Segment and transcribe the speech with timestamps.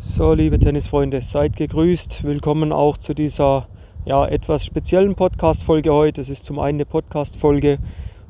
[0.00, 2.22] So, liebe Tennisfreunde, seid gegrüßt.
[2.22, 3.66] Willkommen auch zu dieser
[4.04, 6.20] ja, etwas speziellen Podcast-Folge heute.
[6.20, 7.78] Es ist zum einen eine Podcast-Folge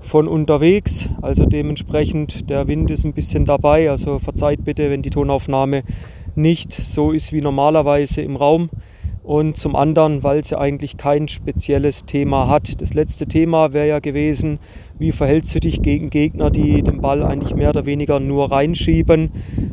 [0.01, 3.91] von unterwegs, also dementsprechend der Wind ist ein bisschen dabei.
[3.91, 5.83] Also verzeiht bitte, wenn die Tonaufnahme
[6.35, 8.71] nicht so ist wie normalerweise im Raum
[9.29, 12.81] und zum anderen, weil sie eigentlich kein spezielles Thema hat.
[12.81, 14.59] Das letzte Thema wäre ja gewesen,
[14.99, 19.31] wie verhältst du dich gegen Gegner, die den Ball eigentlich mehr oder weniger nur reinschieben.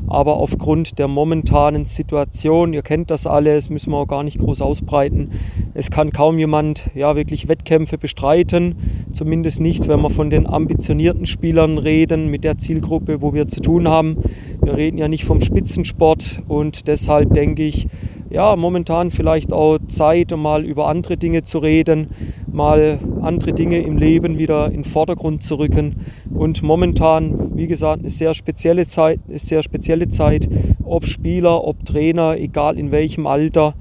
[0.08, 4.60] Aber aufgrund der momentanen Situation, ihr kennt das alles, müssen wir auch gar nicht groß
[4.60, 5.32] ausbreiten.
[5.74, 8.76] Es kann kaum jemand ja, wirklich Wettkämpfe bestreiten,
[9.14, 13.62] zumindest nicht, wenn wir von den ambitionierten Spielern reden, mit der Zielgruppe, wo wir zu
[13.62, 14.18] tun haben.
[14.62, 17.88] Wir reden ja nicht vom Spitzensport und deshalb denke ich,
[18.36, 22.10] ja, momentan vielleicht auch Zeit, um mal über andere Dinge zu reden,
[22.52, 26.06] mal andere Dinge im Leben wieder in den Vordergrund zu rücken.
[26.34, 30.50] Und momentan, wie gesagt, eine sehr spezielle Zeit, eine sehr spezielle Zeit,
[30.84, 33.74] ob Spieler, ob Trainer, egal in welchem Alter.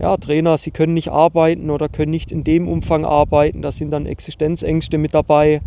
[0.00, 3.60] Ja, Trainer, sie können nicht arbeiten oder können nicht in dem Umfang arbeiten.
[3.60, 5.60] Da sind dann Existenzängste mit dabei.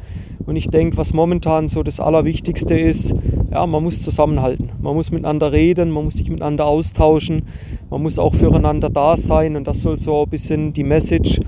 [0.48, 3.14] Und ich denke, was momentan so das Allerwichtigste ist,
[3.52, 4.72] ja, man muss zusammenhalten.
[4.82, 7.44] Man muss miteinander reden, man muss sich miteinander austauschen,
[7.92, 9.56] man muss auch füreinander da sein.
[9.56, 11.40] Und das soll so ein bisschen die Message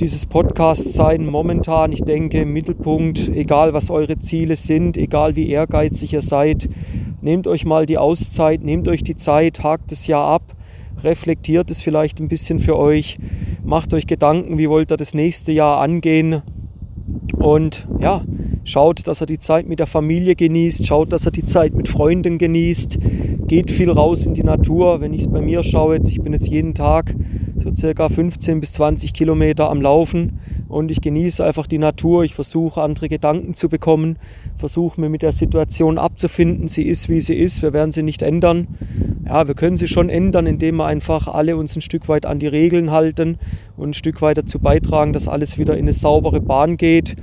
[0.00, 1.26] dieses Podcasts sein.
[1.26, 6.70] Momentan, ich denke, im Mittelpunkt, egal was eure Ziele sind, egal wie ehrgeizig ihr seid,
[7.20, 10.54] nehmt euch mal die Auszeit, nehmt euch die Zeit, hakt es Jahr ab,
[11.02, 13.18] reflektiert es vielleicht ein bisschen für euch,
[13.64, 16.42] macht euch Gedanken, wie wollt ihr das nächste Jahr angehen.
[17.36, 18.22] Und ja,
[18.64, 21.88] schaut, dass er die Zeit mit der Familie genießt, schaut, dass er die Zeit mit
[21.88, 22.98] Freunden genießt,
[23.46, 25.00] geht viel raus in die Natur.
[25.00, 27.14] Wenn ich es bei mir schaue, jetzt, ich bin jetzt jeden Tag
[27.56, 30.38] so circa 15 bis 20 Kilometer am Laufen
[30.68, 32.24] und ich genieße einfach die Natur.
[32.24, 34.16] Ich versuche andere Gedanken zu bekommen,
[34.56, 36.68] versuche mir mit der Situation abzufinden.
[36.68, 37.62] Sie ist, wie sie ist.
[37.62, 38.68] Wir werden sie nicht ändern.
[39.26, 42.38] Ja, wir können sie schon ändern, indem wir einfach alle uns ein Stück weit an
[42.38, 43.38] die Regeln halten
[43.76, 47.16] und ein Stück weit dazu beitragen, dass alles wieder in eine saubere Bahn geht.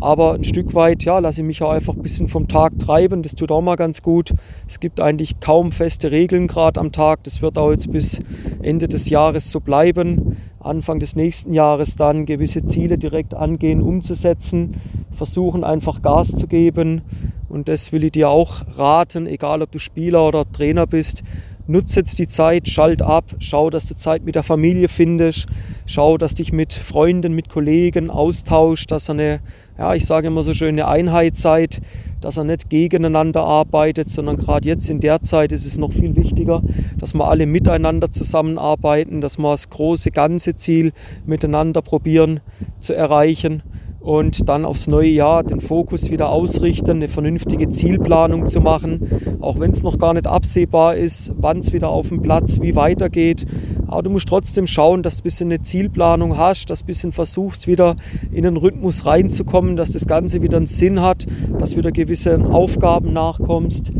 [0.00, 3.22] Aber ein Stück weit, ja, lasse ich mich auch einfach ein bisschen vom Tag treiben.
[3.22, 4.32] Das tut auch mal ganz gut.
[4.66, 7.22] Es gibt eigentlich kaum feste Regeln gerade am Tag.
[7.24, 8.18] Das wird auch jetzt bis
[8.62, 10.38] Ende des Jahres so bleiben.
[10.58, 14.76] Anfang des nächsten Jahres dann gewisse Ziele direkt angehen, umzusetzen.
[15.12, 17.02] Versuchen einfach Gas zu geben.
[17.50, 21.24] Und das will ich dir auch raten, egal ob du Spieler oder Trainer bist.
[21.66, 25.46] Nutze jetzt die Zeit, schalt ab, schau, dass du Zeit mit der Familie findest,
[25.86, 29.40] schau, dass dich mit Freunden, mit Kollegen austauscht, dass er eine,
[29.78, 31.80] ja, ich sage immer so schön, eine Einheit seid,
[32.20, 36.16] dass er nicht gegeneinander arbeitet, sondern gerade jetzt in der Zeit ist es noch viel
[36.16, 36.62] wichtiger,
[36.98, 40.92] dass wir alle miteinander zusammenarbeiten, dass wir das große ganze Ziel
[41.24, 42.40] miteinander probieren
[42.80, 43.62] zu erreichen
[44.00, 49.60] und dann aufs neue Jahr den Fokus wieder ausrichten, eine vernünftige Zielplanung zu machen, auch
[49.60, 53.46] wenn es noch gar nicht absehbar ist, wann es wieder auf dem Platz, wie weitergeht.
[53.86, 56.86] Aber du musst trotzdem schauen, dass du ein bisschen eine Zielplanung hast, dass du ein
[56.86, 57.96] bisschen versuchst, wieder
[58.32, 61.26] in den Rhythmus reinzukommen, dass das Ganze wieder einen Sinn hat,
[61.58, 63.92] dass wieder gewisse Aufgaben nachkommst.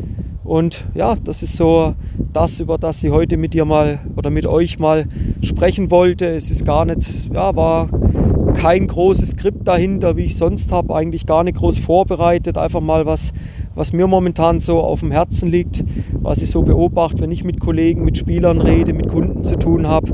[0.44, 1.94] Und ja, das ist so
[2.32, 5.06] das, über das ich heute mit dir mal oder mit euch mal
[5.43, 6.27] sprechen wollte.
[6.27, 7.88] Es ist gar nicht, ja, war
[8.55, 12.59] kein großes Skript dahinter, wie ich sonst habe, eigentlich gar nicht groß vorbereitet.
[12.59, 13.33] Einfach mal was,
[13.75, 17.61] was mir momentan so auf dem Herzen liegt, was ich so beobachte, wenn ich mit
[17.61, 20.12] Kollegen, mit Spielern rede, mit Kunden zu tun habe.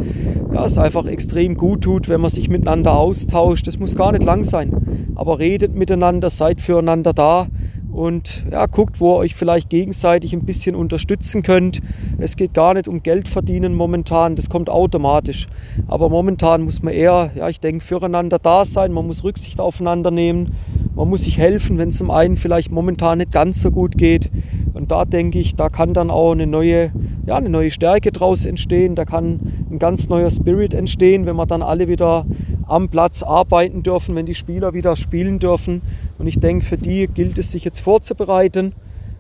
[0.53, 3.67] Ja, es einfach extrem gut tut, wenn man sich miteinander austauscht.
[3.67, 7.49] Das muss gar nicht lang sein, aber redet miteinander, seid füreinander da
[7.97, 11.81] und ja, guckt, wo ihr euch vielleicht gegenseitig ein bisschen unterstützen könnt.
[12.19, 15.47] Es geht gar nicht um Geld verdienen momentan, das kommt automatisch.
[15.89, 20.11] Aber momentan muss man eher, ja, ich denke, füreinander da sein, man muss Rücksicht aufeinander
[20.11, 20.53] nehmen,
[20.95, 24.31] man muss sich helfen, wenn es zum einen vielleicht momentan nicht ganz so gut geht.
[24.75, 26.93] Und da denke ich, da kann dann auch eine neue,
[27.25, 29.41] ja, eine neue Stärke draus entstehen, da kann
[29.71, 32.27] ein ganz neuer Spirit entstehen, wenn wir dann alle wieder
[32.67, 35.83] am Platz arbeiten dürfen, wenn die Spieler wieder spielen dürfen.
[36.19, 38.73] Und ich denke, für die gilt es, sich jetzt vorzubereiten.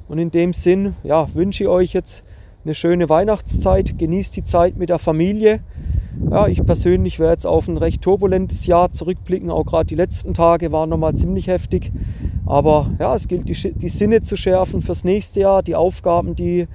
[0.08, 2.24] Und in dem Sinn ja, wünsche ich euch jetzt
[2.64, 3.98] eine schöne Weihnachtszeit.
[3.98, 5.60] Genießt die Zeit mit der Familie.
[6.30, 9.50] Ja, ich persönlich werde jetzt auf ein recht turbulentes Jahr zurückblicken.
[9.50, 11.92] Auch gerade die letzten Tage waren nochmal ziemlich heftig.
[12.46, 16.66] Aber ja, es gilt, die, die Sinne zu schärfen fürs nächste Jahr, die Aufgaben, die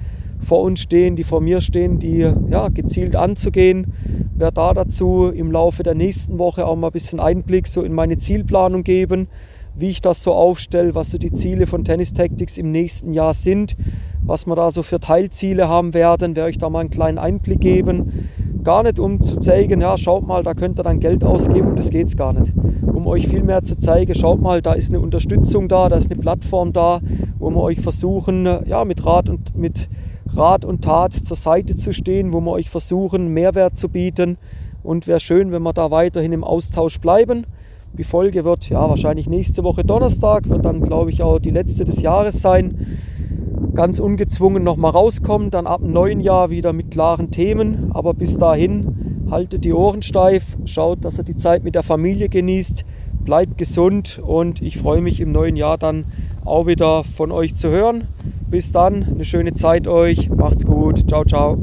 [0.41, 3.93] vor uns stehen, die vor mir stehen, die ja, gezielt anzugehen.
[4.35, 7.93] Werde da dazu im Laufe der nächsten Woche auch mal ein bisschen Einblick so in
[7.93, 9.27] meine Zielplanung geben,
[9.75, 13.33] wie ich das so aufstelle, was so die Ziele von Tennis Tactics im nächsten Jahr
[13.33, 13.77] sind,
[14.23, 17.61] was wir da so für Teilziele haben werden, werde ich da mal einen kleinen Einblick
[17.61, 18.29] geben.
[18.63, 21.75] Gar nicht um zu zeigen, ja, schaut mal, da könnt ihr dann Geld ausgeben, um
[21.75, 22.53] das geht es gar nicht.
[22.81, 26.11] Um euch viel mehr zu zeigen, schaut mal, da ist eine Unterstützung da, da ist
[26.11, 26.99] eine Plattform da,
[27.39, 29.89] wo wir euch versuchen, ja, mit Rat und mit
[30.35, 34.37] Rat und Tat zur Seite zu stehen, wo wir euch versuchen, Mehrwert zu bieten.
[34.83, 37.45] Und wäre schön, wenn wir da weiterhin im Austausch bleiben.
[37.93, 41.83] Die Folge wird ja wahrscheinlich nächste Woche Donnerstag, wird dann glaube ich auch die letzte
[41.83, 42.97] des Jahres sein.
[43.73, 47.91] Ganz ungezwungen nochmal rauskommen, dann ab dem neuen Jahr wieder mit klaren Themen.
[47.93, 52.29] Aber bis dahin haltet die Ohren steif, schaut, dass ihr die Zeit mit der Familie
[52.29, 52.85] genießt,
[53.23, 56.05] bleibt gesund und ich freue mich im neuen Jahr dann
[56.43, 58.07] auch wieder von euch zu hören.
[58.49, 61.57] Bis dann, eine schöne Zeit euch, macht's gut, ciao, ciao.